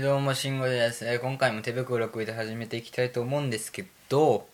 [0.00, 4.46] どうも慎吾です、えー今回も手袋をくいて始めていきたいと思うんですけど、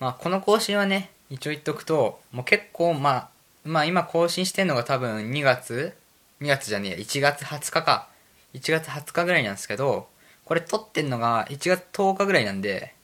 [0.00, 3.28] まあ、この更新はね一応言っとくともう結構まあ
[3.64, 5.94] まあ今更新してんのが多分2月
[6.40, 8.08] 2月じゃねえや1月20日か
[8.54, 10.06] 1月20日ぐらいなんですけど
[10.46, 12.94] これ撮ってんのが1月10日ぐらいなんで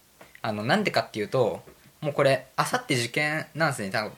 [0.41, 1.61] あのなんでかっていうと
[2.01, 3.91] もうこれあさって受験なんですね。
[3.91, 4.13] 多分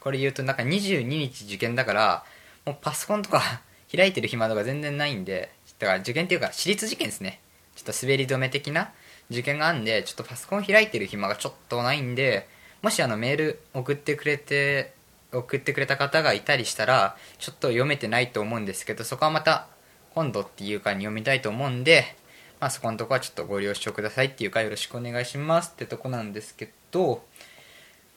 [0.00, 2.24] これ言うとなんか22日受験だから
[2.64, 3.60] もうパソコンとか
[3.94, 7.40] 開いてる暇とか全然ないんでだから受験っていうか私立受験ですね。
[7.76, 8.90] ちょっと滑り止め的な
[9.30, 12.48] 受験があるんでちょっとパソコン開いてる暇がちょっとないんで
[12.82, 14.94] もしあのメール送ってくれて
[15.32, 19.66] 送ってくれた方がいたりしたらちょっと読めてないと思うんですけどそこはまた
[20.14, 22.16] 今度っていうかに読みたいと思うんで
[22.60, 27.22] まあそこのとこはちょっとご了承くださいっていうかよろしくお願いしますってとこなんですけど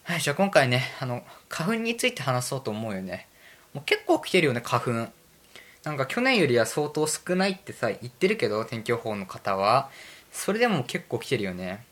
[0.04, 3.28] はいじゃあ今回ねあの花粉について話そうと思うよね。
[3.74, 5.19] もう結構来てるよね花粉。
[5.84, 9.90] なんか去年よりは相当少ないってさ言ってるけど天気予報の方は。
[10.32, 11.84] それでも結構来てるよね。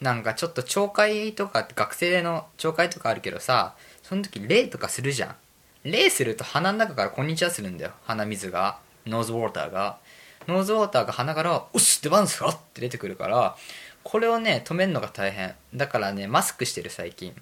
[0.00, 5.36] なんかちょっと懲戒とか学生の懲戒とかあるけどさその時礼とかするじゃん。
[5.84, 7.92] 礼すると鼻の中からこんにちはするんだよ。
[8.04, 8.78] 鼻水が。
[9.06, 9.98] ノーズウォーターが。
[10.46, 13.56] ノーズウォーターが鼻から「おっし出番ですか?」って出てくるから
[14.02, 15.54] これをね止めるのが大変。
[15.74, 17.34] だからねマスクしてる最近。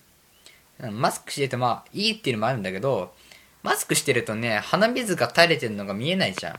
[0.81, 3.15] マスクしててまあいいっていうのもあるんだけど
[3.67, 6.55] マスクしてるとね鼻水が垂れてるのが見えないじゃん。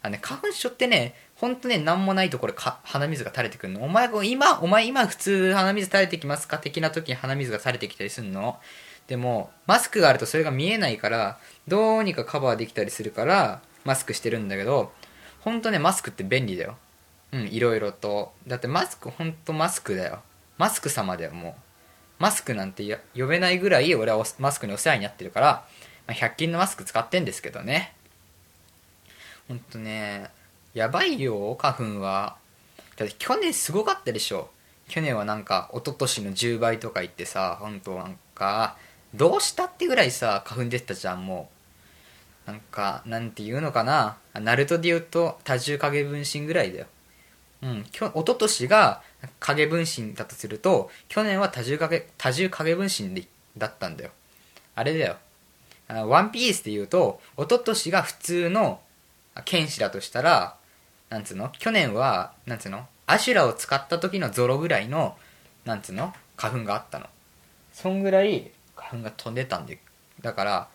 [0.00, 3.84] あのね花粉症ってねほんとね何もないところか鼻水が垂れてくるの。
[3.84, 6.56] お前今お前今普通鼻水垂れてきますか？
[6.56, 8.58] 的な時に鼻水が垂れてきたりするの。
[9.06, 14.92] でもマスクがあるとそれが見えないからどうにかカバーできたりするからマスクしてるんだけど
[15.40, 16.78] ほんとねマスクって便利だよ。
[17.32, 18.32] うんいろいろと。
[18.46, 20.20] だってマスクほんとマスクだよ。
[20.56, 21.54] マスク様だよもう。
[22.18, 25.66] マスクなんて呼べないぐらい俺はマスクにお世話になってるから、
[26.06, 27.94] まあ、100均のマスク使ってんですけどね。
[29.48, 30.28] ほんとね
[30.74, 32.36] やばいよ花粉は。
[32.96, 34.50] だって去年すごかったでしょ。
[34.88, 38.76] 去年はなんか一昨年の10倍とか言ってさ本当なんか
[39.14, 42.50] どうしたってぐらいさ花粉出てたじゃんもう。
[42.50, 44.18] なんかなんていうのかな。
[44.34, 46.86] ナルトで言うと多重影分身ぐらいだよ。
[47.62, 49.02] うんきょ一昨年が
[49.40, 53.24] 影分身だとすると去年は多重影多重影分身で
[53.56, 54.10] だったんだよ。
[54.74, 55.16] あれだよ。
[55.88, 58.80] ワンピースで言うと一昨年が普通の
[59.44, 60.56] 剣士だとしたら
[61.10, 61.50] なんつうの？
[61.58, 62.86] 去年はなんつうの？
[63.06, 65.16] アシュラを使った時のゾロぐらいの
[65.64, 66.12] なんつうの？
[66.36, 67.06] 花粉があったの。
[67.72, 69.78] そんぐらい花粉が飛んでたんで
[70.22, 70.68] だから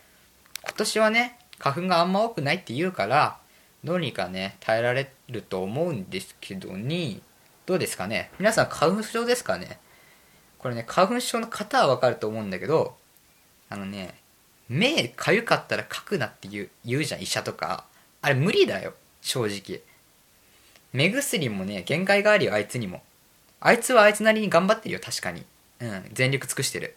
[0.64, 3.38] 今年はね花粉があんま多くないって言うから
[3.84, 7.22] どうにかね耐えられると思うんですけどに
[7.66, 8.32] どうですかね？
[8.40, 9.80] 皆さん花粉症ですかね？
[10.60, 12.96] これね花粉症の方はわかると思うんだけど
[13.70, 14.14] あのね
[14.74, 17.84] 目かゆかったら書くなって言う言うじゃん医者とか。
[18.22, 19.82] あれ無理だよ正直。
[20.94, 23.04] 目薬もね限界があるよあいつにも。
[23.60, 25.44] あいつはあいつなりに頑張ってるよ確かに。
[25.82, 26.96] うん全力尽くしてる。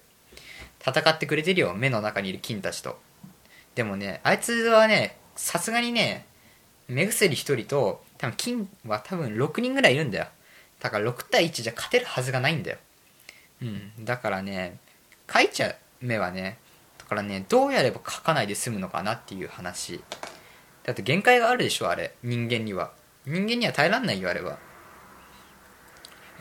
[0.86, 2.96] 戦ってくれてるよ目の中にいる菌たちと。
[3.74, 6.26] でもねあいつはねさすがにね
[6.86, 10.26] 目薬1人と多分菌は多分6人ぐらいいるんだよ。
[10.78, 12.78] だから6対1じゃ勝てるはずがないんだよ。
[13.62, 14.78] うんだからね
[15.28, 16.58] 書いちゃう目はね
[17.04, 20.00] だからねどうやれば書かないで済むのかなっていう話。
[20.84, 22.14] だって限界があるでしょあれ。
[22.22, 22.92] 人間には。
[23.26, 24.58] 人間には耐えらんないよあれは。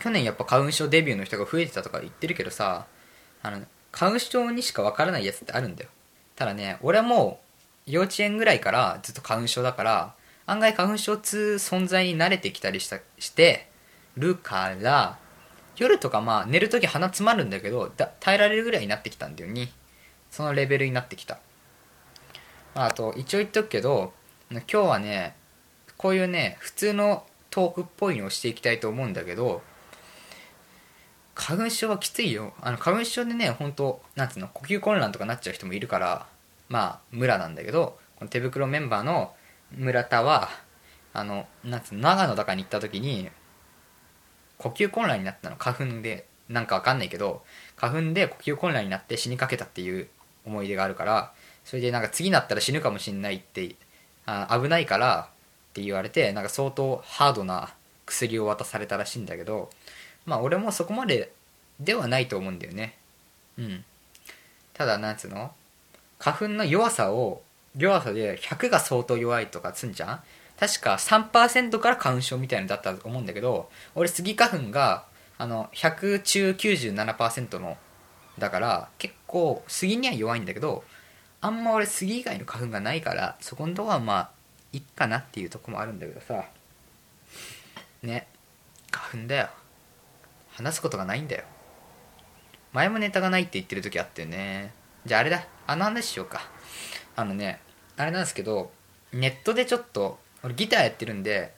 [0.00, 2.86] 去年やっぱ花粉症デビューの人が増えてたとか言ってるけどさ
[3.42, 5.90] あの花粉症にしかわからないやつってあるんだよ。
[6.36, 7.40] ただね俺はも
[7.86, 10.14] う幼稚園ぐらいからずっと花粉症だから
[10.46, 13.70] 案外花粉症つ存在に慣れてきたりしたして
[14.16, 15.18] るから
[15.76, 19.70] 夜とかまあ寝るとき鼻詰まるんだけどだ耐えられるぐらいになってきたんだよね。
[20.34, 21.38] そのレベルになってきた、
[22.74, 24.12] まあ、あと一応言っとくけど
[24.50, 25.36] 今日はね
[25.96, 29.62] こういうね普通のトークっぽいのをしていきたいと思うんだけど
[31.36, 32.52] 花粉症はきついよ。
[32.60, 36.26] あの花粉症でね本当なんつうの呼吸困難とかなっちゃう人もいるから
[36.68, 39.34] まあ村なんだけどこの手袋メンバーの
[39.70, 40.48] 村田は
[41.12, 43.28] あのなんつうの長野とかに行った時に
[44.58, 45.54] 呼吸困難になったの。
[45.54, 47.44] 花粉でなんかわかんないけど
[47.76, 50.08] 花粉で呼吸困難になって死にかけたっていう
[50.46, 51.32] 思い出があるから
[51.64, 53.74] それでなんか次になったら死ぬかもしんないって
[54.26, 57.74] あ危ないからって言われてなんか相当ハードな
[58.06, 59.70] 薬を渡されたらしいんだけど
[60.26, 61.32] まあ俺もそこまで
[61.80, 62.96] ではないと思うんだよね。
[63.58, 63.84] うん。
[64.74, 65.52] ただなんつうの？
[66.18, 67.42] 花粉の弱さを
[67.76, 70.20] 弱さで100が相当弱いとかつんじゃん？
[70.58, 75.04] 確か3%から花粉症みたいなのだったと思うんだけど俺スギ花粉が
[75.36, 77.76] あの100中97%の
[78.38, 80.84] だから結構スギには弱いんだけど
[81.40, 84.30] あんま俺スギ以外の花粉がないからそこのとこはまあ
[84.72, 86.44] いっかなっていうとこもあるんだけどさ。
[88.02, 88.28] ね。
[88.90, 89.48] 花粉だよ。
[90.52, 91.44] 話すことがないんだよ。
[92.72, 94.72] 前もネタがないって言ってる時あってね。
[95.04, 95.46] じゃああれだ。
[95.66, 96.48] あの話しようか。
[97.16, 97.60] あのね
[97.96, 98.70] あれなんですけど
[99.12, 101.54] ネットでちょっと俺ギターやってるんで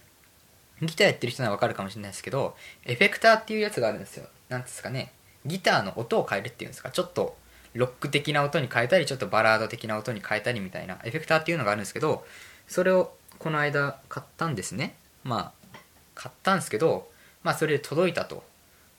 [0.83, 4.27] ギターやってる人ならわかるかもしれないですけどエフェクターっていうやつがあるんですよ。
[4.49, 5.13] なんですかね。
[5.45, 6.91] ギターの音を変えるっていうんですか。
[6.91, 7.37] ちょっと
[7.77, 12.25] ロック的な音に変えたりちょっとバラード的な音に変えたりみたいなエフェクターっていうのがあるんですけど
[12.67, 14.97] それをこの間買ったんですね。
[15.23, 15.79] まあ
[16.15, 17.11] 買ったんですけど
[17.43, 18.43] まあそれで届いたと。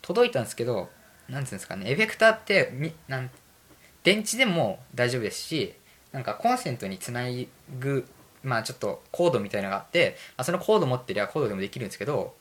[0.01, 0.89] 届いたんですけど
[1.27, 1.89] なんつうんですかね。
[1.91, 3.29] エフェクターってみなん
[4.03, 5.73] 電池でも大丈夫ですし
[6.11, 7.23] なんかコンセントにつな
[7.79, 8.07] ぐ
[8.43, 12.35] まあちょっとコードみたいなのがあってあそのコード持ってりゃコードでもできるんですけど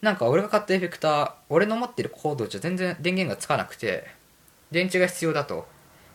[0.00, 4.06] なんか俺が買ったエフェクター俺の持ってるコードじゃ全然電源がつかなくて
[4.74, 5.66] 電池が必要だと。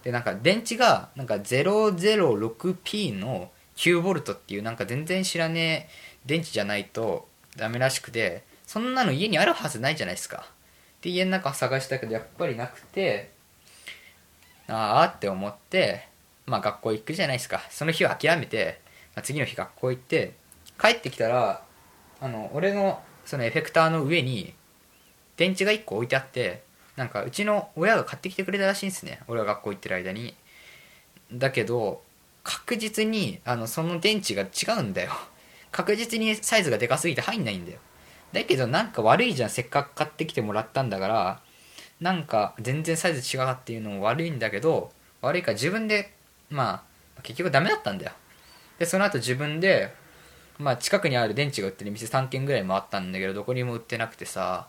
[0.04, 5.90] でなんか電池がなんか 006P の 9V っていうなんか全然知らねえ
[6.26, 10.46] 電池じゃないとダメらしくてそんなの家にあるはずないじゃないですか。
[11.02, 13.32] で家の中探したけどやっぱりなくて
[14.68, 16.08] ああって思って
[16.46, 17.62] まあ学校行くじゃないですか。
[17.70, 18.82] その日は諦めて、
[19.16, 20.34] まあ、次の日学校行って
[20.80, 21.64] 帰ってきたら
[22.22, 24.54] あの俺のそのエフェクターの上に
[25.38, 26.64] 電池が1個置いてあって
[27.00, 29.22] なんかうちの親が買ってきてくれたらしいんですね。
[29.30, 30.36] 俺が学校行ってる間に。
[31.32, 32.02] だけど
[32.44, 35.12] 確実にあのその電池が違うんだよ。
[35.72, 37.80] 確実にサイズがでかすぎて入んないんだよ。
[38.34, 39.50] だけどなんか悪いじゃん。
[39.50, 41.42] せっかく買ってきてもらったんだから。
[42.02, 44.92] なんか全然サイズ違うっていうのも悪いんだけど
[45.22, 46.14] 悪いから自分で
[46.50, 46.84] ま
[47.18, 48.12] あ結局ダメだったんだよ。
[48.78, 49.94] でその後自分で
[50.58, 54.68] まあ近くにある電池が売ってる店3軒ぐらい回ったんだけどどこにも売ってなくてさ。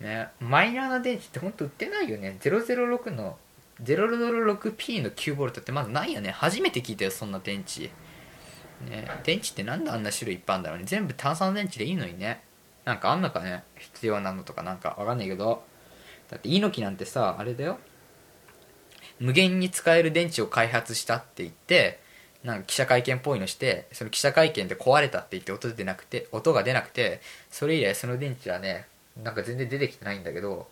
[0.00, 2.36] ねマイナーな電池ってほんと売ってないよね。
[2.40, 3.38] 006の
[3.82, 6.30] 006P の 9V ってまずないよね。
[6.30, 7.90] 初めて聞いたよそんな電池。
[8.88, 10.84] ね電池ってなんであんな種類いっぱいあるんだろうね。
[10.86, 12.42] 全部炭酸電池でいいのにね。
[12.84, 13.62] なんかあんのかね。
[13.76, 15.62] 必要なのとかなんかわかんないけど。
[16.30, 17.78] だって猪木なんてさあれだよ。
[19.18, 22.00] 無限に使える電池を開発したって言って
[22.42, 27.20] なんか記者会見っぽいのしてその記者会見で壊れたって言って音出なくて音が出なくて
[27.50, 28.86] それ以来その電池はね
[29.22, 30.68] なんか全然出てきてないんだけど、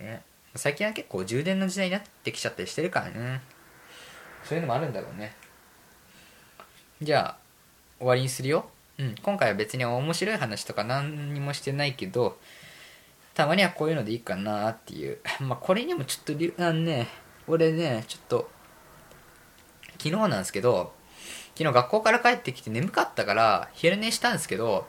[0.00, 0.22] ね、
[0.54, 3.40] 最近は結構充電の時代になってきちゃったりしてるからね。
[4.44, 5.34] そういうのもあるんだろうね。
[7.02, 7.36] じゃあ
[7.98, 8.68] 終わりにするよ。
[8.98, 9.14] うん。
[9.22, 12.38] 今回は別に面白い話とか何にもしてないけど
[13.34, 15.18] たまにはこういうのでいいかなっていう。
[15.40, 17.08] まあこれにもちょっとあのね
[17.46, 18.50] 俺ねちょっと
[19.92, 20.92] 昨日なんですけど
[21.56, 24.86] 昨日学校から帰ってきて眠かったから昼寝したんですけど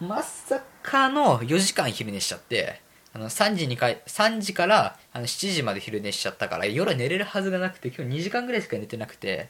[0.00, 2.80] まさかの4時間昼寝しちゃって
[3.12, 9.48] あの3時にか3時からあの7時まで昼寝しちゃったから夜寝れるはずがなくて今日2時間ぐらいしか寝てなくて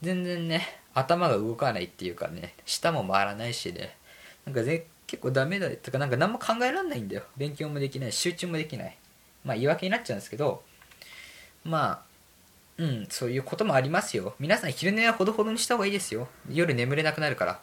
[0.00, 0.62] 全然ね
[0.94, 3.96] 頭が動かないっていうかね舌も回らないしね
[4.46, 7.22] なんかぜ結構ダメだとかなんか何も考えられないんだよ。
[7.36, 8.96] 勉強もできない集中もできない。
[9.44, 10.62] まあ言い訳になっちゃうんですけど
[11.64, 12.02] まあ
[12.78, 14.34] うんそういうこともありますよ。
[14.38, 16.28] 皆さん昼寝はほどほどにした方がいいですよ。
[16.50, 17.60] 夜眠れなくなるから。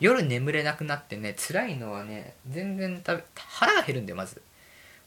[0.00, 4.42] 夜眠れなくなってね辛いのはね全然食べ腹が減るんだよまず。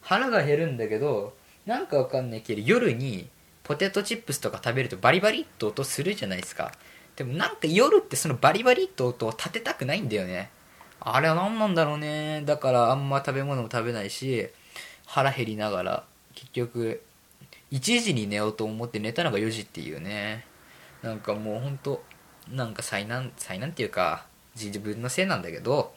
[0.01, 1.33] 腹が減るんだけど
[1.65, 3.29] なんかわかんないけど夜に
[3.63, 6.71] ポテトチップスとか食べるとバリバリっと音するじゃないですか。
[7.15, 10.49] でもなんか夜ってそのバリバリっと音を立てたくないんだよね。
[10.99, 12.43] あれは何なんだろうね。
[12.45, 14.47] だからあんま食べ物も食べないし
[15.05, 16.03] 腹減りながら
[16.35, 17.01] 結局
[17.71, 20.45] 1時に寝ようと思って寝たのが4時っていうね。
[21.01, 22.03] なんかもうほんと
[22.51, 25.93] なんか災難災難っていうか自分のせいなんだけど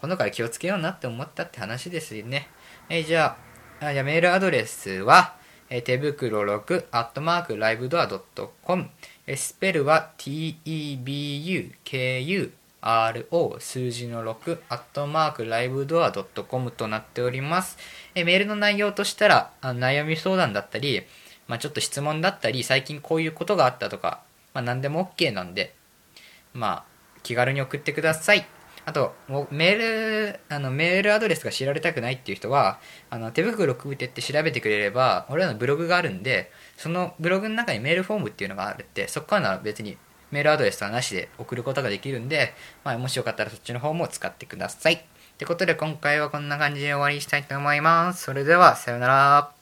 [0.00, 2.48] 今度から気をつけようなって思ったって話ですよね
[2.88, 3.36] えー、じゃ
[3.80, 5.36] あじゃあメールアドレスは、
[5.70, 8.88] えー、手袋6アットマークライブドアドットコム
[9.34, 11.72] スペルは TEBUKU
[12.82, 17.78] RO 数字の6アットマークライブドアドットコムとなっております。
[18.16, 21.02] えメールの内容としたらあ悩み相談だったり、
[21.46, 25.74] まあ、ちょっと質問だったり最近こういうことがあったとか、まあ、何でも OK なんで、
[26.54, 26.84] まあ、
[27.22, 28.46] 気軽に送ってください。
[28.84, 29.14] あと、
[29.50, 39.96] メール、あの、メールアドレスが知られたくないっていう人は、あの、手袋くぐてって調べてくれれば、俺らのブログがあるんで、そのブログの中にメールフォームっていうのがあるって、そこからなら別に
[40.32, 44.94] メールアドレスはなしで送ることができるんで、まあ、もしよかったらそっちの方も使ってください。
[44.94, 45.00] っ
[45.38, 48.24] てことで今回はこんな感じで終わりにしたいと思います。
[48.24, 49.61] それでは、さようなら。